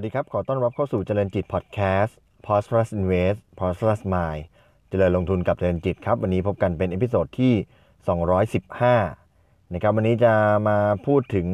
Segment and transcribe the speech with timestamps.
[0.00, 4.42] สวัสดีครับ ขอต้อนรับเข้าสู่เจริญจิตพอดแคสต์ Prosperous Invest Prosperous Mind
[4.88, 7.54] เจริญลงทุนกับเจริญจิตครับ วันนี้พบกันเป็น episode ที่
[8.98, 10.32] 215 นะครับ วันนี้จะ
[10.68, 11.46] มาพูดถึง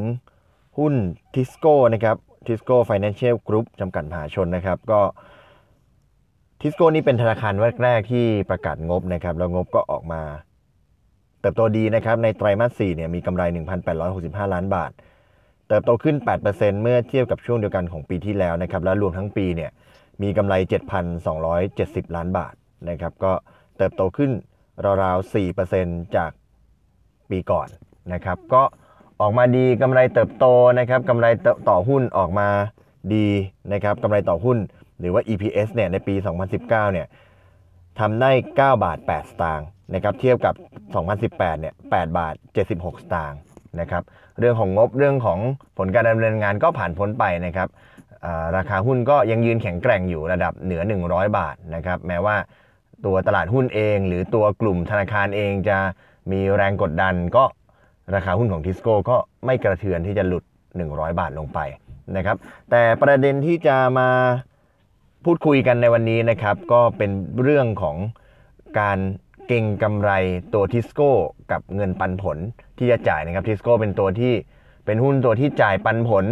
[0.78, 0.94] หุ้น
[1.34, 5.00] ทิสโก้นะครับทิสโก้ Financial Group จำกัดมหาชนนะครับ ก็
[6.60, 10.22] ทิสโก้นี่เป็นธนาคารแรกๆที่ประกาศงบนะครับ แล้วงบก็ออกมา
[11.40, 13.42] เติบโตดีนะครับ ในไตรมาส4เนี่ยมีกำไร
[13.98, 14.92] 1,865 ล้านบาท
[15.68, 16.16] เติบโตขึ้น
[16.48, 19.70] 8%เมื่อเทียบกับช่วงเดียวกันของปีที่แล้วนะครับ และรวมทั้งปีเนี่ย
[20.22, 20.54] มีกำไร
[21.34, 22.54] 7,270 ล้านบาท
[22.88, 23.32] นะครับ ก็
[23.76, 24.30] เติบโตขึ้น
[25.02, 25.32] ราวๆ
[25.68, 26.30] 4%จาก
[27.30, 27.68] ปีก่อน
[28.12, 28.62] นะครับ ก็
[29.20, 30.46] ออกมาดีกำไรเติบโต
[30.78, 31.26] นะครับกำไร
[31.68, 32.48] ต่อหุ้นออกมา
[33.14, 33.26] ดี
[33.72, 34.58] นะครับกำไรต่อหุ้น
[34.98, 36.14] หรือว่า EPS เนี่ยในปี
[36.54, 37.06] 2019 เนี่ย
[37.98, 40.54] ทำได้ 9 บาท 8 สตางค์นะครับ เทียบกับ
[41.32, 42.34] 2018 เนี่ย 8 บาท
[42.68, 43.40] 76 สตางค์
[43.80, 44.02] นะครับ
[44.38, 45.38] เรื่องของงบเรื่องของ
[45.78, 47.68] ผลการดำเนินงานก็ผ่านพ้นไปนะครับ
[48.56, 52.36] ราคาหุ้นก็ยังยืนแข็งแกร่งอยู่ระดับเหนือ 100 บาทนะครับแม้ว่า
[53.04, 55.78] ตัวตลาดหุ้นเอง หรือตัวกลุ่มธนาคารเองจะ
[56.32, 57.44] มีแรงกดดันก็
[58.14, 60.44] ราคาหุ้นของทิสโก้ก็ไม่กระเทือนที่จะหลุด
[60.82, 61.58] 100 บาทลงไป
[62.16, 62.36] นะครับ
[62.70, 64.08] แต่ประเด็นที่จะมา
[65.24, 67.10] พูดคุยกันในวันนี้นะครับ ก็เป็น
[67.42, 67.96] เรื่องของ
[68.80, 68.98] การ
[69.48, 70.10] เก็งกำไร
[70.54, 71.10] ตัวทิสโก้
[71.50, 72.38] กับเงินปันผล
[72.78, 74.32] ที่จะจ่ายนะครับทิสโก้เป็นตัวที่
[74.86, 76.24] เป็นหุ้นตัวที่จ่ายปันผล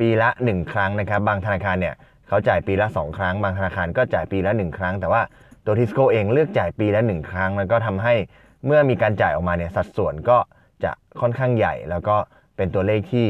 [0.00, 1.94] ปีละ 1 ครั้งนะครับ บางธนาคารเนี่ย
[2.28, 5.22] เขาจ่ายปีละ 2 ครั้ง บางธนาคารก็จ่ายปีละ 1 ครั้ง แต่ว่า
[5.64, 8.14] ตัวทิสโก้เองเลือกจ่ายปีละ 1 ครั้ง แล้วก็ทำให้
[8.66, 10.38] เมื่อมีการจ่ายออกมาเนี่ยสัดส่วนก็
[10.84, 12.16] จะค่อนข้างใหญ่ แล้วก็
[12.56, 13.26] เป็นตัวเลขที่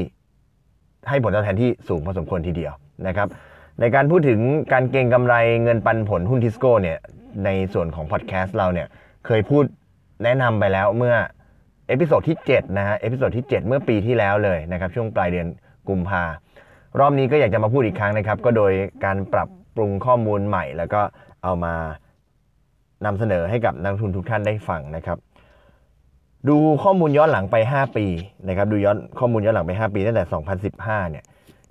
[1.09, 2.73] ให้ผลตอบแทนที่สูงพอสมควรทีเดียว
[3.07, 3.29] นะครับ
[3.81, 4.41] ในการพูดถึง
[4.73, 6.99] การเก็งกำไรเงินปันผลหุ้นทิสโก้เนี่ย
[7.45, 8.89] ในส่วนของพอดแคสต์เราเนี่ย
[9.27, 9.65] เคยพูด
[10.25, 11.15] แนะนำไปแล้วเมื่อ
[11.89, 15.47] episode ที่ 7 นะฮะ episode ที่ 7 เมื่อปีที่แล้วเลยนะครับ ช่วงปลายเดือน
[15.89, 16.25] กุมภา
[16.99, 18.73] รอบนี้ก็อยากจะมาพูดอีกครั้งนะครับ ก็โดย
[19.05, 21.01] การปรับปรุงข้อมูลใหม่ แล้วก็
[21.43, 21.75] เอามา
[23.05, 25.19] นำเสนอให้กับนักลงทุนทุกท่านได้ฟังนะครับ
[26.49, 28.07] ดูข้อมูลย้อนหลังไป 5 ปี
[28.49, 30.25] นะครับ ดูย้อนข้อมูลย้อนหลังไป 5 ปีตั้งแต่
[30.69, 31.25] 2015 เนี่ย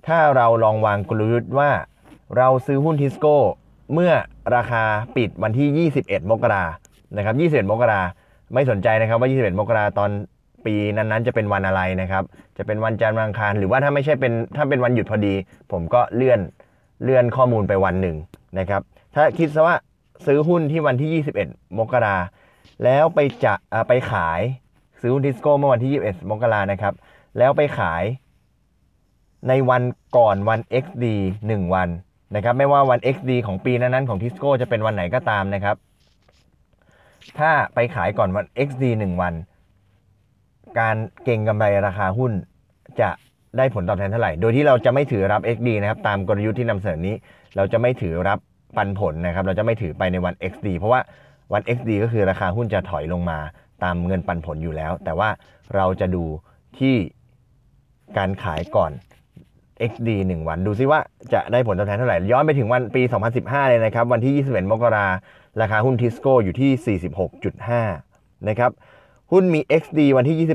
[0.06, 1.70] ถ้าเราลองวางกลยุทธ์ว่า
[2.36, 3.36] เราซื้อหุ้นทิสโก้
[3.92, 4.12] เมื่อ
[4.56, 4.84] ราคา
[5.16, 6.64] ปิดวันที่ 21 มกรา
[7.16, 7.34] นะครับ
[7.66, 8.02] 21มกรา
[8.54, 10.10] ไม่สนใจนะครับว่า 21 มกราตอน
[10.66, 12.24] ปีนั้นๆ จะเป็นวันอะไรนะครับ
[12.58, 15.34] จะเป็นวันจันทร์วันอังคาร หรือว่าถ้าไม่ใช่เป็นถ้าเป็นวันหยุดพอดี
[15.72, 16.40] ผมก็เลื่อน
[17.02, 18.16] เลื่อนข้อมูลไปวันหนึ่ง
[18.58, 18.82] นะครับ
[19.14, 19.76] ถ้าคิดซะว่า
[20.26, 22.16] ซื้อหุ้นที่วันที่ 21 มกรา
[22.84, 23.54] แล้วไปจะ
[23.88, 24.40] ไปขาย
[25.00, 26.94] ซื้อหุ้นทิสโก้เมื่อวันที่ 21 มกรานะครับ
[27.38, 28.02] แล้วไปขาย
[29.48, 29.82] ในวัน
[30.16, 31.04] ก่อนวัน XD
[31.44, 31.88] 1 วัน
[32.34, 35.76] นะครับ ไม่ว่าวัน XD ของปีนั้นๆของทิสโก้จะเป็นวันไหนก็ตามนะครับ
[37.38, 39.34] ถ้าไปขายก่อนวัน XD 1 วัน
[40.80, 42.32] การเก่งกำไรราคาหุ้น
[43.00, 43.10] จะ
[43.56, 47.14] ได้ผลตอบแทนเท่าไหร่ โดยที่เราจะไม่ถือรับ XD นะครับ ตามกลยุทธ์ที่นำเสนอนี้
[47.56, 48.38] เราจะไม่ถือรับ
[48.76, 51.00] ปันผลนะครับ เราจะไม่ถือไปในวัน XD เพราะว่า
[51.52, 53.38] วัน XD ก็คือราคาหุ้นจะถอยลงมา
[53.84, 55.28] ตามเงินปันผลอยู่แล้ว แต่ว่า
[55.74, 56.24] เราจะดู
[56.78, 56.94] ที่
[58.18, 58.92] การขายก่อน
[59.90, 61.00] XD 1 วัน ดูซิว่า
[61.32, 63.02] จะได้ผลตอบแทนเท่าไหร่ ย้อนไปถึงวันปี
[63.36, 65.06] 2015 เลยนะครับ วันที่ 21 มกรา
[65.60, 66.98] ราคาหุ้นทิสโก้อยู่ที่
[67.74, 68.70] 46.5 นะครับ
[69.32, 70.48] หุ้นมี XD วันที่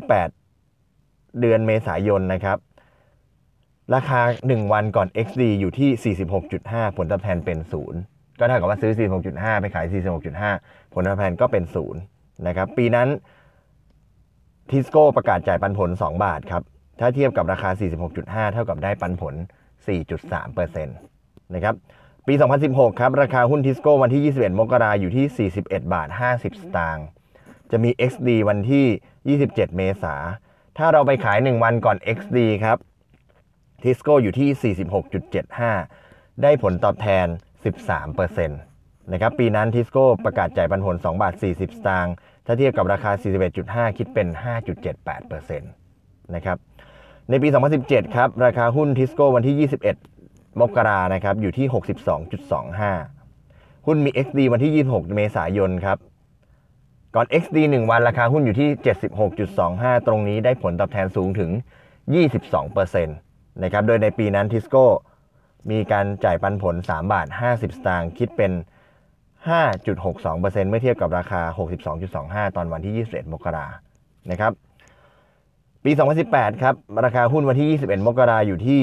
[0.63, 2.57] 28 เดือนเมษายนนะครับ
[3.95, 6.15] ราคา 1 วันก่อน XD อยู่ที่
[6.49, 7.59] 46.5 ผลตอบแทนเป็น
[7.99, 8.91] 0 ก็เท่ากับว่าซื้อ
[9.27, 9.85] 46.5 ไปขาย
[10.39, 11.63] 46.5 ผลตอบแทนก็เป็น
[12.03, 13.07] 0 นะครับ ปีนั้น
[14.69, 16.63] ทิสโก้ประกาศจ่ายปันผล 2 บาทครับ
[16.99, 17.69] ถ้าเทียบกับราคา
[18.11, 19.35] 46.5 เท่ากับได้ปันผล
[20.05, 21.75] 4.3%นะครับ
[22.27, 22.33] ปี
[22.67, 27.05] 2016 ครับ ราคาหุ้นทิสโก้วันที่ 21 มกราอยู่ที่ 41 บาท 50 สตางค์
[27.71, 30.15] จะมี XD วันที่ 27 เมษา
[30.77, 32.77] ถ้าเราไปขาย 1 วันก่อน XD ครับ
[33.83, 34.75] ทิสโก้อยู่ที่
[35.67, 37.27] 46.75 ได้ผลตอบแทน
[38.03, 42.13] 13%นะครับ ปีนั้นทิสโก้ประกาศจ่ายปันผล 2 บาท 40 สตางค์
[42.45, 43.11] ถ้าเทียบกับราคา
[43.55, 44.27] 41.5 คิดเป็น
[45.11, 46.57] 5.78%นะครับ
[47.31, 47.49] ในปี
[47.81, 49.69] 2017 ครับ ราคาหุ้นทิสโก้วันที่
[50.09, 51.67] 21 มกรานะครับ อยู่ที่
[52.97, 55.97] 62.25 หุ้นมี XD วันที่ 26 เมษายนครับ
[57.15, 58.69] ก่อน XD 1 วันราคาหุ้นอยู่ที่
[59.37, 61.51] 76.25 ตรงนี้ได้ผลตอบแทนสูงถึง
[62.31, 64.85] 22%นะครับ โดยในปีนั้นทิสโก้
[65.71, 68.51] มีการจ่ายปันผล 3 บาท 50 สตางค์ คิดเป็น
[69.61, 71.41] 5.62%เมื่อเทียบกับราคา
[71.99, 73.67] 62.25 ตอนวันที่ 21 มกรา
[74.31, 74.53] นะครับ
[75.85, 75.91] ปี
[76.27, 76.75] 2018 ครับ
[77.05, 78.81] ราคาหุ้นวันที่ 21 มกราอยู่ที่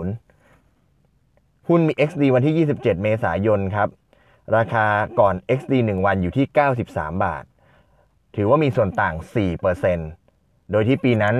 [0.00, 3.88] 89.50 หุ้นมี XD วันที่ 27 เมษายนครับ
[4.56, 4.86] ราคา
[5.20, 6.46] ก่อน XD 1 วันอยู่ที่
[6.84, 7.44] 93 บาท
[8.36, 9.14] ถือว่ามีส่วนต่าง
[9.92, 11.36] 4%โดยที่ปีนั้น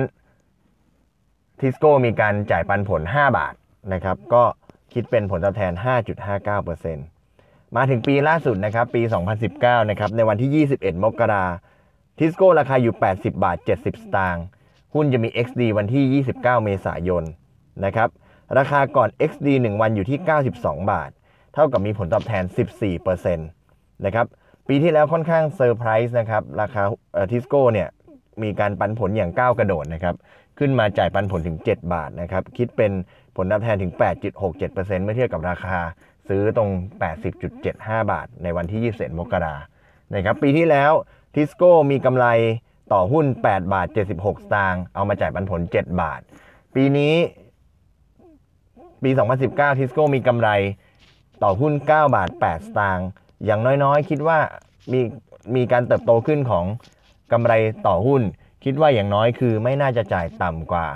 [1.59, 3.53] ทิสโก้มีการจ่ายปันผล 5 บาท
[3.93, 4.43] นะครับ ก็
[4.93, 5.73] คิดเป็นผลตอบแทน
[6.53, 9.01] 5.59%มาถึงปีล่าสุดนะครับ ปี
[9.45, 11.45] 2019 นะครับ ในวันที่ 21 มกรา
[12.17, 14.45] ทิสโก้ราคาอยู่ 80 บาท 70 สตางค์
[14.93, 17.23] หุ้นจะมี XD วันที่ 29 เมษายน
[17.85, 18.09] นะครับ
[18.57, 20.17] ราคาก่อน XD 1 วันอยู่ที่
[20.53, 21.09] 92 บาท
[21.53, 22.43] เท่ากับมีผลตอบแทน
[22.89, 24.25] 14%นะครับ
[24.67, 26.81] ปีที่แล้วค่อนข้างเซอร์ไพรส์นะครับราคา
[27.31, 27.89] ทิสโก้เนี่ย
[28.43, 30.15] มีการปันผลอย่างก้าวกระโดดนะครับ
[30.59, 32.91] ขึ้นมาจ่ายปันผลถึง 7 บาทนะครับคิดเป็น
[33.35, 33.91] ผลตอบแทนถึง
[34.47, 35.77] 8.67%เมื่อเทียบกับราคา
[36.27, 36.69] ซื้อตรง
[37.35, 39.55] 80.75 บาท ในวันที่ 21 มกรา
[40.15, 40.91] นะครับปีที่แล้ว
[41.33, 42.25] ทิสโก้มีกำไร
[42.93, 46.21] ต่อหุ้น 8 บาท 76 สตางค์เอามาจ่ายปันผล 7 บาท
[46.75, 47.15] ปีนี้
[49.03, 49.09] ปี
[49.45, 50.49] 2019 ทิสโก้มีกำไร
[51.43, 53.07] ต่อหุ้น 9 บาท 8 สตางค์
[53.45, 54.39] อย่างน้อยๆ คิดว่า
[54.91, 55.01] มี
[55.55, 56.65] มีการเติบโตขึ้นของ
[57.31, 57.53] กำไร
[57.87, 58.21] ต่อหุ้น
[58.63, 60.87] คิดว่าอย่างน้อยคือไม่น่าจะจ่ายต่ำกว่า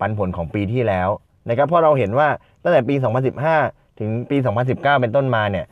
[0.00, 1.08] ปันผลของปีที่แล้ว
[1.48, 2.28] นะครับเพราะเราเห็นว่า
[2.62, 2.94] ตั้งแต่ปี
[3.46, 4.36] 2015 ถึงปี
[4.68, 5.66] 2019 เป็นต้นมาเนี่ย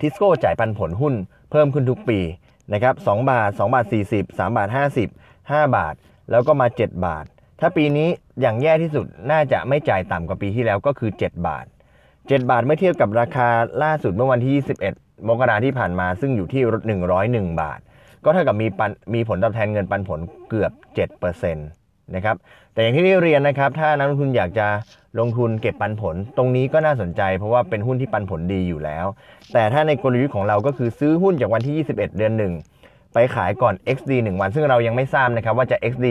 [0.00, 1.14] ทิสโก้จ่ายปันผลหุ้น
[1.50, 2.18] เพิ่มขึ้นทุกปี
[2.72, 4.68] นะครับ2บาท 2 บาท 40 3 บาท
[5.08, 5.08] 50
[5.40, 5.94] 5 บาท
[6.30, 7.24] แล้วก็มา 7 บาท
[7.60, 8.08] ถ้าปีนี้
[8.40, 11.66] อย่างแย่ที่สุดน่าจะไม่จ่ายต่ำกว่าปีที่แล้วก็คือ 7 บาท
[12.06, 13.48] 7 บาทเมื่อเทียบกับราคา
[13.82, 16.62] ล่าสุดเมื่อวันที่ 21 มกราที่ผ่านมาซึ่งอยู่ที่
[17.50, 17.80] 101 บาท
[18.24, 20.20] ก็เท่ากับมีปันมีผลตอบแทนเงินปันผล
[20.50, 20.72] เกือบ
[21.32, 22.36] 7% นะครับ
[22.72, 24.66] แต่อย่างที่ได้เรียนนะครับ ถ้านักลงทุนอยากจะ
[25.18, 29.06] ลงทุนเก็บปันผล ตรงนี้ก็น่าสนใจ เพราะว่าเป็นหุ้นที่ปันผลดีอยู่แล้ว
[29.52, 32.32] แต่ถ้าในกลยุทธ์ของเราก็คือซื้อหุ้นจากวันที่ 21 เดือน
[32.72, 36.06] 1 ไปขายก่อน XD 1 วัน ซึ่งเรายังไม่ทราบนะครับว่าจะ XD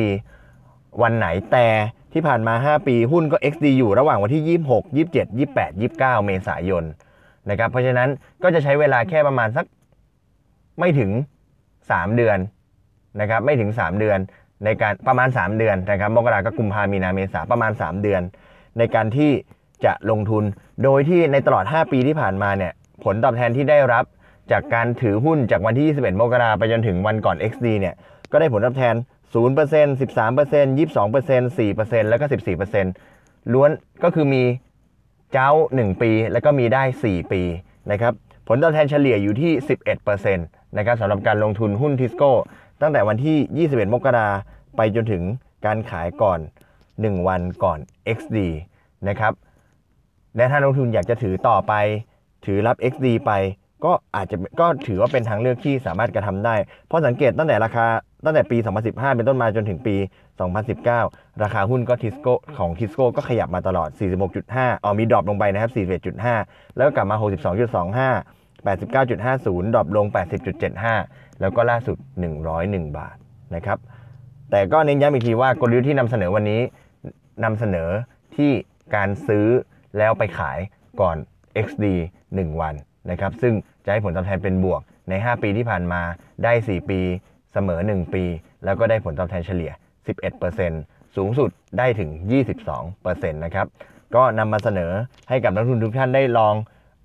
[1.02, 1.68] วันไหนแต่
[2.14, 6.84] ที่ผ่านมา 5 ปีหุ้นก็ XD อยู่ระหว่างวันที่ 26 27 28 29 เมษายน
[7.50, 8.10] นะครับเพราะฉะนั้น
[8.44, 9.66] ก็จะใช้เวลาแค่ประมาณสัก
[10.80, 11.12] ไม่ถึง
[11.64, 12.38] 3 เดือน
[13.22, 14.20] นะครับไม่ถึง 3 เดือน
[14.64, 18.22] ในการประมาณ 3 เดือนนะครับมกราคมกุมภามีนาเมษาประมาณ 3 เดือน
[18.78, 19.32] ในการที่
[19.86, 20.44] จะลงทุน
[20.84, 22.72] โดยที่ในตลอด 5 ปีที่ผ่านมาเนี่ย
[23.04, 24.06] ผลตอบแทนที่ได้รับ
[24.52, 27.96] จากการถือหุ้นจากวันที่ 21 มกราไปจนถึงวันก่อน XD เนี่ย
[28.32, 28.96] ก็ได้ผลตอบแทน
[29.34, 32.26] 0% 13% 22% 4%แล้วก็
[32.90, 33.70] 14%ล้วน
[34.04, 34.44] ก็คือมี
[35.34, 37.42] เจ้า 1 ปี แล้วก็มีได้ 4 ปี
[37.92, 38.14] นะครับ
[38.48, 39.52] ผลตอบแทนเฉลี่ยอยู่ที่
[39.96, 42.32] 11%นะครับสำหรับการลงทุนหุ้นทิสโก้
[42.86, 44.30] ตั้งแต่วันที่ 21 มกรา
[44.78, 45.24] ไปจนถึง
[45.66, 46.40] การขายก่อน
[46.84, 47.80] 1 วันก่อน
[48.18, 48.38] XD
[49.08, 49.34] นะครับ
[50.36, 51.74] และถ้าลงทุนอยากจะถือต่อไป
[52.46, 53.32] ถือรับ XD ไป
[53.86, 56.56] ก็อาจจะก็ถือว่าเป็นทางเลือกที่สามารถกระทำได้
[56.88, 57.86] เพราะสังเกตตั้งแต่ราคา
[58.26, 59.96] ตั้งแต่ปี 2015 เป็นต้นมาจนถึงปี
[60.70, 63.90] 2019 ราคาหุ้นก็ทิสโก้ของทิสโก้ก็ขยับมาตลอด
[64.38, 65.72] 46.5อ๋อมี drop ลงไปนะครับ
[66.20, 67.26] 41.5 แล้วก็กลับมา 62.25
[68.66, 70.06] 89.50 drop ลง
[70.72, 71.98] 80.75 แล้วก็ล่าสุด
[72.48, 73.16] 101 บาท
[73.56, 73.80] นะครับ
[74.52, 76.62] แต่ก็เน้นย้ำอีกทีว่ากลยุทธ์ที่นำเสนอวันนี้
[77.44, 77.90] นำเสนอ
[78.36, 78.52] ที่
[78.96, 79.48] การซื้อ
[79.98, 80.60] แล้วไปขาย
[81.02, 81.18] ก่อน
[81.66, 81.86] XD
[82.24, 82.76] 1 วัน
[83.12, 83.54] นะครับ ซึ่ง
[83.86, 86.02] จะให้ผลตอบแทนเป็นบวกใน 5 ปีที่ผ่านมา
[86.44, 87.00] ได้ 4 ปี
[87.54, 88.24] เสมอ 1 ปี
[88.66, 89.72] แล้วก็ได้ผลตอบแทนเฉลี่ย
[90.44, 92.10] 11%สูงสุดได้ถึง
[92.72, 93.68] 22%นะครับ
[94.16, 94.92] ก็นำมาเสนอ
[95.30, 96.56] ให้กับนักลงทุนทุกท่านได้ลอง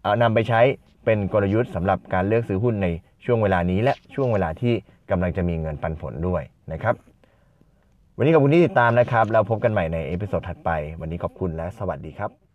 [0.03, 0.61] เออนำไปใช้
[1.05, 2.87] เป็นกลยุทธ์สำหรับการเลือกซื้อหุ้นใน
[3.25, 4.75] ช่วงเวลานี้และช่วงเวลาที่
[5.11, 6.95] กำลังจะมีเงินปันผลด้วยนะครับ
[8.17, 12.50] วันนี้ขอบคุณที่ติดตามนะครับ แล้วพบกันใหม่ใน episode ถัดไป วันนี้ขอบคุณและสวัสดีครับ